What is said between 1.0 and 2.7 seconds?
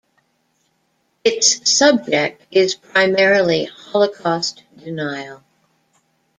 Its subject